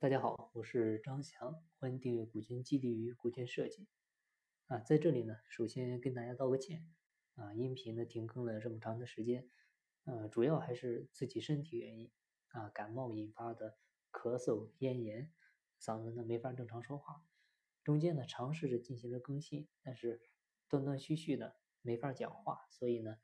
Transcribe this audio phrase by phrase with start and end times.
[0.00, 3.86] 大家好，我是张翔，欢迎订阅古今基地与古建设计。
[4.66, 6.88] 啊，在这里呢，首先跟大家道个歉，
[7.34, 9.50] 啊，音频呢停更了这么长的时间，
[10.04, 12.10] 呃，主要还是自己身体原因，
[12.48, 13.76] 啊，感冒引发的
[14.10, 15.30] 咳嗽、咽炎，
[15.78, 17.22] 嗓子呢没法正常说话。
[17.84, 20.22] 中间呢尝试着进行了更新，但是
[20.70, 23.18] 断断续续的没法讲话，所以呢，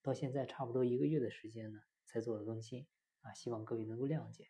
[0.00, 2.86] 到现在差不多一个月的时间呢才做了更新，
[3.22, 4.46] 啊，希望各位能够谅解。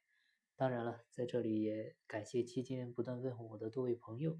[0.60, 4.38] 当然了，在这里也感谢期间不断问候我的多位朋友，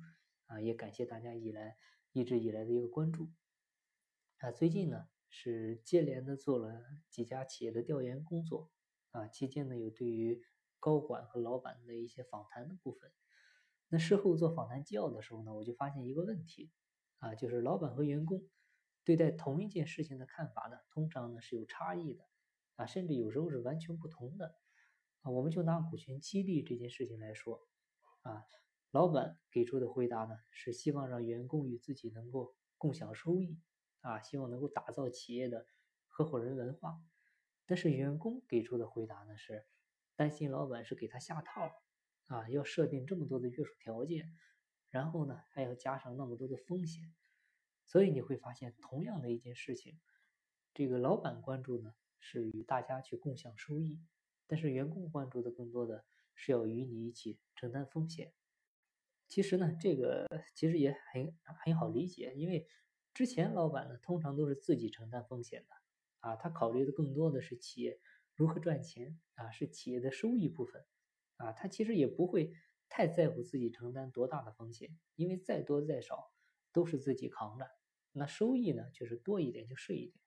[0.48, 1.78] 啊，也感谢大家以来
[2.12, 3.30] 一直以来的一个关注。
[4.40, 8.70] 啊，最近呢是接连的做了几家企业的调研工作，
[9.12, 10.42] 啊，期间呢有对于
[10.78, 13.10] 高管和老板的一些访谈的部分。
[13.88, 16.70] 那事后做访谈纪要的时候呢，我就发现一个问题，
[17.20, 18.46] 啊，就是老板和员工
[19.04, 22.28] 对待同一件事情的看法呢，通常呢是有差异的，
[22.76, 24.54] 啊，甚至有时候是完全不同的。
[25.22, 27.66] 啊，我们就拿股权激励这件事情来说，
[28.22, 28.44] 啊，
[28.90, 33.58] 老板给出的回答呢是希望让员工与自己能够共享收益，
[34.00, 35.66] 啊，希望能够打造企业的
[36.08, 37.00] 合伙人文化。
[37.66, 39.64] 但是员工给出的回答呢是
[40.16, 41.70] 担心老板是给他下套，
[42.26, 44.36] 啊，要设定这么多的约束条件，
[44.88, 47.14] 然后呢还要加上那么多的风险。
[47.84, 50.00] 所以你会发现，同样的一件事情，
[50.72, 54.00] 这个老板关注呢是与大家去共享收益。
[54.50, 58.32] 但是员工关注的更多的是要与你一起承担风险。
[59.28, 62.66] 其实呢，这个其实也很很好理解，因为
[63.14, 68.00] 之前老板呢通常都是自己承担风险的啊，他考虑的更多的是企业
[68.34, 70.84] 如何赚钱啊，是企业的收益部分
[71.36, 72.52] 啊，他其实也不会
[72.88, 76.32] 太在乎自己承担多大的风险，因为再多再少
[76.72, 77.70] 都是自己扛着，
[78.10, 80.20] 那收益呢就是多一点就是一点。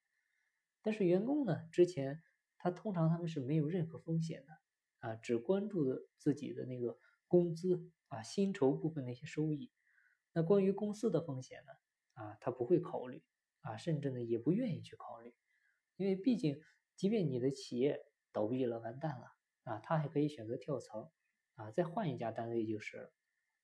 [0.81, 2.23] 但是员工呢之前。
[2.63, 4.53] 他通常他们是没有任何风险的
[4.99, 5.83] 啊，只关注
[6.17, 6.97] 自己的那个
[7.27, 9.69] 工资啊、薪酬部分那些收益。
[10.31, 11.73] 那关于公司的风险呢
[12.13, 13.21] 啊，他不会考虑
[13.59, 15.35] 啊，甚至呢也不愿意去考虑，
[15.97, 16.61] 因为毕竟，
[16.95, 17.99] 即便你的企业
[18.31, 21.11] 倒闭了、完蛋了啊，他还可以选择跳槽
[21.55, 23.13] 啊，再换一家单位就是了。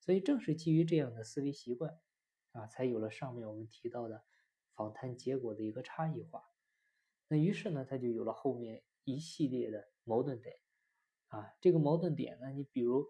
[0.01, 1.97] 所以正是基于这样的思维习惯
[2.51, 4.25] 啊，才有了上面我们提到的
[4.75, 6.43] 访谈结果的一个差异化。
[7.29, 8.83] 那于是呢，他就有了后面。
[9.05, 10.55] 一系列的矛盾点
[11.29, 13.07] 啊，这个矛盾点呢，你比如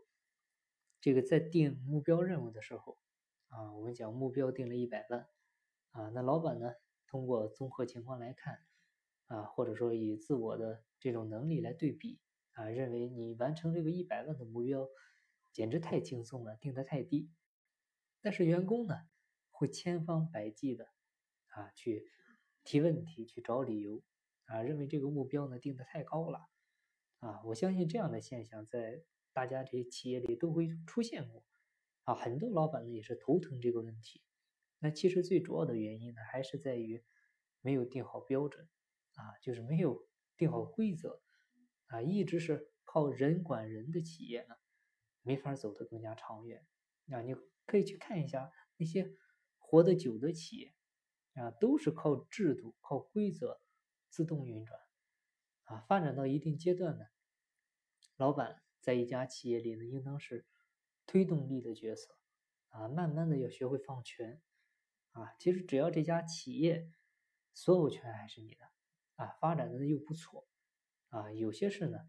[1.01, 2.97] 这个在定目标任务的时候
[3.47, 5.27] 啊，我们讲目标定了一百万
[5.89, 6.71] 啊，那老板呢
[7.05, 8.61] 通过综合情况来看
[9.25, 12.21] 啊，或者说以自我的这种能力来对比
[12.53, 14.87] 啊，认为你完成这个一百万的目标
[15.51, 17.29] 简直太轻松了，定的太低。
[18.21, 18.95] 但是员工呢
[19.51, 20.87] 会千方百计的
[21.47, 22.09] 啊去
[22.63, 24.03] 提问题，去找理由。
[24.45, 26.49] 啊，认为这个目标呢定的太高了，
[27.19, 31.45] 啊，我相信这样的现象在大家这些企业里都会出现过，
[32.05, 34.23] 啊，很多老板呢也是头疼这个问题。
[34.79, 37.03] 那其实最主要的原因呢，还是在于
[37.61, 38.67] 没有定好标准，
[39.13, 41.21] 啊，就是没有定好规则，
[41.85, 44.55] 啊，一直是靠人管人的企业呢，
[45.21, 46.65] 没法走得更加长远。
[47.11, 47.35] 啊，你
[47.67, 49.13] 可以去看一下那些
[49.59, 50.73] 活得久的企业，
[51.39, 53.59] 啊，都是靠制度、靠规则。
[54.11, 54.81] 自动运转，
[55.65, 57.05] 啊，发展到一定阶段呢，
[58.17, 60.47] 老板在一家企业里呢，应当是
[61.05, 62.17] 推动力的角色，
[62.69, 64.41] 啊，慢慢的要学会放权，
[65.11, 66.91] 啊，其实只要这家企业
[67.53, 68.65] 所有权还是你的，
[69.13, 70.47] 啊，发展的又不错，
[71.09, 71.99] 啊，有些事呢，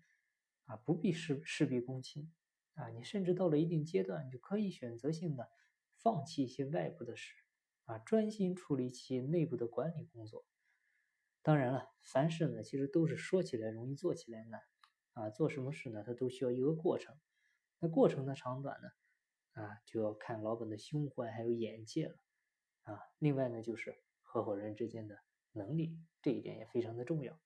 [0.64, 2.32] 啊，不必事事必躬亲，
[2.76, 5.50] 啊，你甚至到了一定阶段，你就可以选择性的
[5.98, 7.34] 放弃一些外部的事，
[7.90, 10.44] 啊，专心处理企业内部的管理工作。
[11.42, 14.60] 当然了，凡事呢，其实都是说起来容易，做起来难
[15.14, 15.28] 啊。
[15.30, 17.16] 做什么事呢，它都需要一个过程。
[17.80, 18.88] 那过程的长短呢，
[19.60, 22.14] 啊，就要看老板的胸怀还有眼界了
[22.84, 23.00] 啊。
[23.18, 25.18] 另外呢，就是合伙人之间的
[25.50, 27.40] 能力，这一点也非常的重要。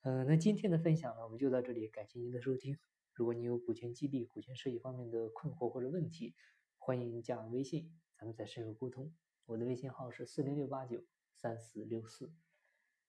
[0.00, 2.78] 嗯，那今天的分享呢，我们就到这里，感谢您的收听。
[3.12, 6.34] 如果你有股权激励、股权设计方面的困惑或者问题，
[6.78, 9.12] 欢迎加微信，咱们再深入沟通。
[9.46, 11.04] 我的微信号是四零六八九
[11.34, 12.32] 三四六四。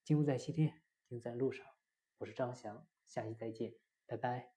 [0.03, 1.65] 金不在西天，金在路上。
[2.19, 3.73] 我是张翔，下期再见，
[4.05, 4.56] 拜拜。